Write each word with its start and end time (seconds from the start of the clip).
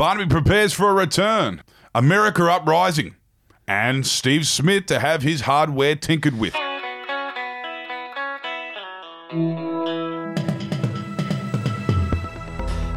Barnaby 0.00 0.30
prepares 0.30 0.72
for 0.72 0.88
a 0.88 0.94
return. 0.94 1.62
America 1.94 2.50
uprising. 2.50 3.16
And 3.68 4.06
Steve 4.06 4.46
Smith 4.46 4.86
to 4.86 4.98
have 4.98 5.20
his 5.20 5.42
hardware 5.42 5.94
tinkered 5.94 6.38
with. 6.38 6.54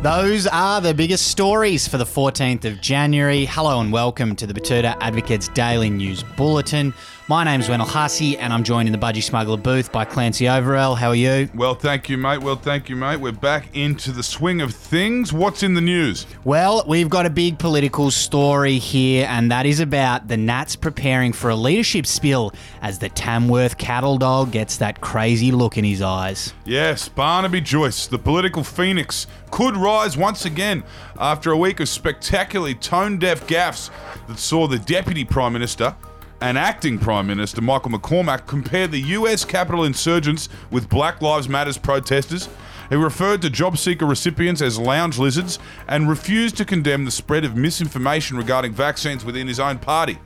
Those 0.03 0.47
are 0.47 0.81
the 0.81 0.93
biggest 0.93 1.29
stories 1.29 1.87
for 1.87 1.97
the 1.97 2.03
14th 2.03 2.65
of 2.65 2.81
January. 2.81 3.45
Hello 3.45 3.79
and 3.79 3.89
welcome 3.89 4.35
to 4.35 4.45
the 4.45 4.53
Betoota 4.53 4.97
Advocate's 4.99 5.47
Daily 5.47 5.89
News 5.89 6.23
Bulletin. 6.35 6.93
My 7.29 7.45
name's 7.45 7.69
Wendell 7.69 7.87
Hussey 7.87 8.37
and 8.37 8.51
I'm 8.51 8.65
joined 8.65 8.89
in 8.89 8.91
the 8.91 8.99
Budgy 8.99 9.23
Smuggler 9.23 9.55
booth 9.55 9.93
by 9.93 10.03
Clancy 10.03 10.43
Overell. 10.43 10.97
How 10.97 11.07
are 11.07 11.15
you? 11.15 11.47
Well, 11.55 11.73
thank 11.73 12.09
you, 12.09 12.17
mate. 12.17 12.39
Well, 12.39 12.57
thank 12.57 12.89
you, 12.89 12.97
mate. 12.97 13.15
We're 13.15 13.31
back 13.31 13.73
into 13.77 14.11
the 14.11 14.23
swing 14.23 14.59
of 14.59 14.75
things. 14.75 15.31
What's 15.31 15.63
in 15.63 15.73
the 15.73 15.79
news? 15.79 16.25
Well, 16.43 16.83
we've 16.85 17.09
got 17.09 17.25
a 17.25 17.29
big 17.29 17.57
political 17.57 18.11
story 18.11 18.79
here, 18.79 19.25
and 19.29 19.49
that 19.51 19.65
is 19.65 19.79
about 19.79 20.27
the 20.27 20.35
Nats 20.35 20.75
preparing 20.75 21.31
for 21.31 21.49
a 21.49 21.55
leadership 21.55 22.05
spill 22.05 22.51
as 22.81 22.99
the 22.99 23.07
Tamworth 23.07 23.77
cattle 23.77 24.17
dog 24.17 24.51
gets 24.51 24.75
that 24.77 24.99
crazy 24.99 25.53
look 25.53 25.77
in 25.77 25.85
his 25.85 26.01
eyes. 26.01 26.53
Yes, 26.65 27.07
Barnaby 27.07 27.61
Joyce, 27.61 28.05
the 28.05 28.19
political 28.19 28.65
phoenix, 28.65 29.27
could 29.49 29.77
rise 29.77 29.92
once 30.17 30.43
again 30.43 30.83
after 31.19 31.51
a 31.51 31.57
week 31.57 31.79
of 31.79 31.87
spectacularly 31.87 32.73
tone 32.73 33.19
deaf 33.19 33.45
gaffes 33.45 33.91
that 34.27 34.39
saw 34.39 34.67
the 34.67 34.79
Deputy 34.79 35.23
Prime 35.23 35.53
Minister 35.53 35.95
and 36.41 36.57
acting 36.57 36.97
Prime 36.97 37.27
Minister 37.27 37.61
Michael 37.61 37.91
McCormack 37.91 38.47
compare 38.47 38.87
the 38.87 38.99
US 39.01 39.45
Capitol 39.45 39.83
insurgents 39.83 40.49
with 40.71 40.89
Black 40.89 41.21
Lives 41.21 41.47
Matters 41.47 41.77
protesters. 41.77 42.49
He 42.89 42.95
referred 42.95 43.43
to 43.43 43.51
job 43.51 43.77
seeker 43.77 44.07
recipients 44.07 44.63
as 44.63 44.79
lounge 44.79 45.19
lizards 45.19 45.59
and 45.87 46.09
refused 46.09 46.57
to 46.57 46.65
condemn 46.65 47.05
the 47.05 47.11
spread 47.11 47.45
of 47.45 47.55
misinformation 47.55 48.35
regarding 48.35 48.73
vaccines 48.73 49.23
within 49.23 49.47
his 49.47 49.59
own 49.59 49.77
party. 49.77 50.17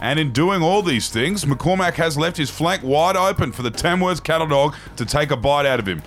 And 0.00 0.20
in 0.20 0.30
doing 0.30 0.62
all 0.62 0.82
these 0.82 1.08
things, 1.08 1.44
McCormack 1.44 1.94
has 1.94 2.16
left 2.16 2.36
his 2.36 2.48
flank 2.48 2.84
wide 2.84 3.16
open 3.16 3.50
for 3.50 3.62
the 3.62 3.70
Tamworth 3.72 4.22
cattle 4.22 4.46
dog 4.46 4.76
to 4.94 5.04
take 5.04 5.32
a 5.32 5.36
bite 5.36 5.66
out 5.66 5.80
of 5.80 5.88
him. 5.88 6.00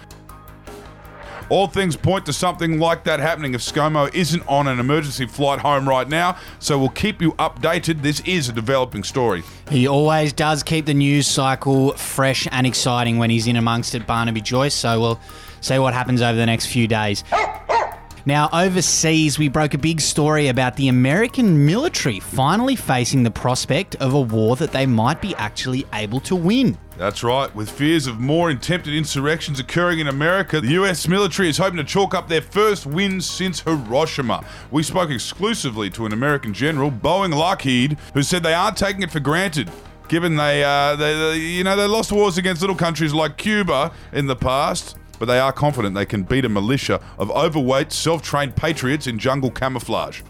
All 1.49 1.65
things 1.65 1.95
point 1.95 2.27
to 2.27 2.33
something 2.33 2.79
like 2.79 3.03
that 3.05 3.19
happening 3.19 3.55
if 3.55 3.61
ScoMo 3.61 4.13
isn't 4.13 4.47
on 4.47 4.67
an 4.67 4.79
emergency 4.79 5.25
flight 5.25 5.59
home 5.59 5.89
right 5.89 6.07
now, 6.07 6.37
so 6.59 6.77
we'll 6.77 6.89
keep 6.89 7.21
you 7.21 7.31
updated. 7.33 8.03
This 8.03 8.19
is 8.21 8.49
a 8.49 8.53
developing 8.53 9.03
story. 9.03 9.43
He 9.69 9.87
always 9.87 10.31
does 10.31 10.61
keep 10.61 10.85
the 10.85 10.93
news 10.93 11.25
cycle 11.25 11.93
fresh 11.93 12.47
and 12.51 12.67
exciting 12.67 13.17
when 13.17 13.31
he's 13.31 13.47
in 13.47 13.55
amongst 13.55 13.95
it, 13.95 14.05
Barnaby 14.05 14.41
Joyce, 14.41 14.75
so 14.75 14.99
we'll 14.99 15.19
see 15.61 15.79
what 15.79 15.95
happens 15.95 16.21
over 16.21 16.37
the 16.37 16.45
next 16.45 16.67
few 16.67 16.87
days. 16.87 17.23
Now, 18.29 18.47
overseas, 18.53 19.39
we 19.39 19.49
broke 19.49 19.73
a 19.73 19.79
big 19.79 19.99
story 19.99 20.49
about 20.49 20.75
the 20.75 20.89
American 20.89 21.65
military 21.65 22.19
finally 22.19 22.75
facing 22.75 23.23
the 23.23 23.31
prospect 23.31 23.95
of 23.95 24.13
a 24.13 24.21
war 24.21 24.55
that 24.57 24.71
they 24.71 24.85
might 24.85 25.19
be 25.19 25.33
actually 25.33 25.87
able 25.93 26.19
to 26.19 26.35
win. 26.35 26.77
That's 26.95 27.23
right. 27.23 27.53
With 27.55 27.71
fears 27.71 28.05
of 28.05 28.19
more 28.19 28.51
attempted 28.51 28.93
insurrections 28.93 29.59
occurring 29.59 29.97
in 29.97 30.09
America, 30.09 30.61
the 30.61 30.73
US 30.73 31.07
military 31.07 31.49
is 31.49 31.57
hoping 31.57 31.77
to 31.77 31.83
chalk 31.83 32.13
up 32.13 32.27
their 32.27 32.43
first 32.43 32.85
win 32.85 33.19
since 33.19 33.61
Hiroshima. 33.61 34.45
We 34.69 34.83
spoke 34.83 35.09
exclusively 35.09 35.89
to 35.89 36.05
an 36.05 36.13
American 36.13 36.53
general, 36.53 36.91
Boeing 36.91 37.33
Lockheed, 37.35 37.97
who 38.13 38.21
said 38.21 38.43
they 38.43 38.53
aren't 38.53 38.77
taking 38.77 39.01
it 39.01 39.09
for 39.09 39.19
granted. 39.19 39.71
Given 40.07 40.35
they, 40.35 40.63
uh, 40.63 40.95
they, 40.95 41.17
they, 41.17 41.37
you 41.37 41.63
know, 41.63 41.75
they 41.75 41.87
lost 41.87 42.11
wars 42.11 42.37
against 42.37 42.61
little 42.61 42.75
countries 42.75 43.11
like 43.11 43.37
Cuba 43.37 43.91
in 44.13 44.27
the 44.27 44.35
past, 44.35 44.98
but 45.19 45.25
they 45.25 45.39
are 45.39 45.51
confident 45.51 45.93
they 45.93 46.05
can 46.05 46.23
beat 46.23 46.45
a 46.45 46.49
militia 46.49 47.01
of 47.17 47.29
overweight, 47.31 47.91
self-trained 47.91 48.55
patriots 48.55 49.05
in 49.05 49.19
jungle 49.19 49.51
camouflage. 49.51 50.21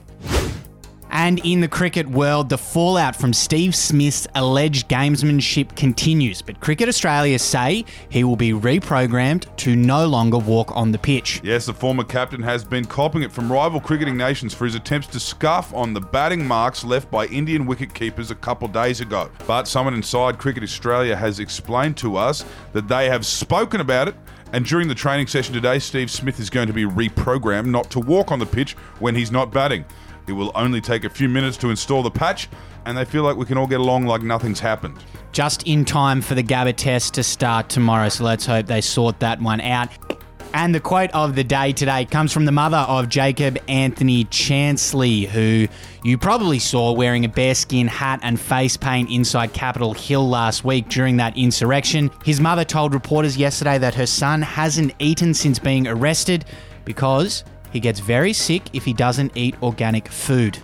And 1.12 1.44
in 1.46 1.62
the 1.62 1.68
cricket 1.68 2.08
world, 2.08 2.50
the 2.50 2.58
fallout 2.58 3.16
from 3.16 3.34
Steve 3.34 3.76
Smith's 3.76 4.28
alleged 4.36 4.88
gamesmanship 4.88 5.76
continues. 5.76 6.42
But 6.42 6.60
Cricket 6.60 6.88
Australia 6.88 7.40
say 7.40 7.86
he 8.09 8.24
will 8.24 8.36
be 8.36 8.52
reprogrammed 8.52 9.56
to 9.58 9.75
no 9.75 10.06
longer 10.08 10.38
walk 10.38 10.75
on 10.75 10.92
the 10.92 10.98
pitch. 10.98 11.42
Yes, 11.44 11.66
the 11.66 11.74
former 11.74 12.03
captain 12.03 12.42
has 12.44 12.64
been 12.64 12.86
copping 12.86 13.24
it 13.24 13.31
from 13.31 13.52
rival 13.52 13.80
cricketing 13.80 14.18
nations 14.18 14.53
for 14.53 14.66
his 14.66 14.75
attempts 14.75 15.08
to 15.08 15.19
scuff 15.19 15.74
on 15.74 15.94
the 15.94 16.02
batting 16.02 16.46
marks 16.46 16.84
left 16.84 17.09
by 17.09 17.25
Indian 17.28 17.66
wicket 17.66 17.94
keepers 17.94 18.31
a 18.31 18.36
couple 18.36 18.68
days 18.68 19.02
ago. 19.02 19.30
But 19.48 19.68
someone 19.68 19.94
inside 19.94 20.38
Cricket 20.38 20.64
Australia 20.64 21.16
has 21.16 21.40
explained 21.40 21.98
to 21.98 22.18
us 22.18 22.46
that 22.74 22.88
they 22.88 23.09
have 23.09 23.25
spoken 23.25 23.81
about 23.81 24.08
it 24.08 24.16
and 24.52 24.66
during 24.66 24.88
the 24.88 24.96
training 24.96 25.28
session 25.28 25.53
today, 25.53 25.80
Steve 25.80 26.09
Smith 26.09 26.40
is 26.40 26.50
going 26.50 26.68
to 26.68 26.74
be 26.74 26.84
reprogrammed 26.84 27.68
not 27.68 27.90
to 27.92 28.00
walk 28.00 28.31
on 28.31 28.40
the 28.40 28.46
pitch 28.46 28.74
when 29.00 29.16
he's 29.16 29.31
not 29.31 29.52
batting. 29.52 29.86
It 30.29 30.34
will 30.34 30.51
only 30.53 30.79
take 30.79 31.03
a 31.03 31.09
few 31.09 31.28
minutes 31.28 31.57
to 31.57 31.69
install 31.72 32.03
the 32.03 32.12
patch, 32.12 32.47
and 32.85 32.95
they 32.95 33.03
feel 33.03 33.23
like 33.23 33.35
we 33.35 33.45
can 33.45 33.57
all 33.57 33.67
get 33.67 33.79
along 33.79 34.06
like 34.06 34.22
nothing's 34.22 34.59
happened. 34.59 34.95
Just 35.31 35.63
in 35.63 35.84
time 35.85 36.22
for 36.22 36.35
the 36.35 36.44
Gabba 36.44 36.75
test 36.75 37.16
to 37.16 37.23
start 37.23 37.67
tomorrow, 37.67 38.09
so 38.09 38.23
let's 38.23 38.45
hope 38.45 38.68
they 38.68 38.81
sort 38.81 39.19
that 39.19 39.41
one 39.41 39.59
out. 39.59 39.89
And 40.53 40.73
the 40.73 40.79
quote 40.79 41.12
of 41.12 41.35
the 41.35 41.44
day 41.44 41.72
today 41.73 42.06
comes 42.06 42.34
from 42.34 42.45
the 42.45 42.51
mother 42.51 42.78
of 42.78 43.09
Jacob 43.09 43.57
Anthony 43.68 44.25
Chansley, 44.25 45.28
who 45.28 45.68
you 46.03 46.18
probably 46.18 46.57
saw 46.57 46.91
wearing 46.91 47.25
a 47.25 47.29
bearskin 47.29 47.88
hat 47.88 48.19
and 48.23 48.39
face 48.39 48.75
paint 48.75 49.12
inside 49.12 49.53
Capitol 49.53 49.94
Hill 49.94 50.28
last 50.28 50.63
week 50.63 50.89
during 50.89 51.18
that 51.18 51.38
insurrection. 51.38 52.09
His 52.23 52.39
mother 52.39 52.66
told 52.66 52.94
reporters 52.94 53.38
yesterday 53.38 53.78
that 53.78 53.94
her 53.95 54.07
son 54.07 54.41
hasn't 54.41 54.94
eaten 55.00 55.34
since 55.35 55.59
being 55.59 55.88
arrested 55.88 56.45
because 56.84 57.44
he 57.72 57.80
gets 57.80 58.00
very 58.00 58.34
sick 58.34 58.63
if 58.74 58.85
he 58.85 58.94
doesn't 58.94 59.35
eat 59.35 59.56
organic 59.62 60.07
food. 60.07 60.59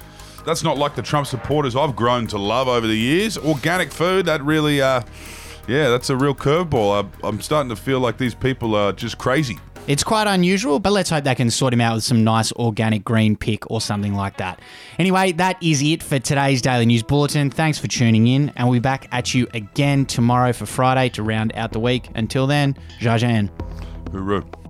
That's 0.46 0.64
not 0.64 0.78
like 0.78 0.96
the 0.96 1.02
Trump 1.02 1.28
supporters 1.28 1.76
I've 1.76 1.96
grown 1.96 2.28
to 2.28 2.38
love 2.38 2.68
over 2.68 2.86
the 2.86 2.96
years. 2.96 3.38
Organic 3.38 3.92
food, 3.92 4.28
that 4.28 4.44
really, 4.44 4.82
uh, 4.82 5.02
yeah, 5.68 5.90
that's 5.90 6.10
a 6.10 6.16
real 6.16 6.36
curveball. 6.36 7.04
I, 7.04 7.28
I'm 7.28 7.42
starting 7.42 7.70
to 7.70 7.76
feel 7.76 8.00
like 8.00 8.18
these 8.18 8.36
people 8.36 8.76
are 8.76 8.94
just 8.94 9.18
crazy. 9.18 9.58
It's 9.88 10.04
quite 10.04 10.26
unusual, 10.26 10.80
but 10.80 10.94
let's 10.94 11.12
hope 11.12 11.26
they 11.26 11.36
can 11.36 11.52
sort 11.52 11.72
him 11.72 11.82
out 11.82 11.94
with 11.94 12.04
some 12.04 12.24
nice 12.24 12.52
organic 12.54 13.04
green 13.04 13.36
pick 13.36 13.70
or 13.70 13.80
something 13.80 14.16
like 14.16 14.38
that. 14.38 14.60
Anyway, 14.98 15.32
that 15.34 15.62
is 15.62 15.84
it 15.84 16.02
for 16.02 16.18
today's 16.18 16.62
Daily 16.64 16.88
News 16.88 17.04
Bulletin. 17.04 17.52
Thanks 17.52 17.78
for 17.78 17.88
tuning 17.88 18.28
in, 18.28 18.52
and 18.56 18.68
we'll 18.68 18.78
be 18.78 18.82
back 18.82 19.08
at 19.12 19.36
you 19.36 19.48
again 19.54 20.08
tomorrow 20.08 20.54
for 20.54 20.66
Friday 20.66 21.10
to 21.10 21.24
round 21.24 21.54
out 21.56 21.72
the 21.72 21.80
week. 21.80 22.10
Until 22.16 22.48
then, 22.48 22.76
Jajan. 23.00 23.50
Hooroo. 24.06 24.65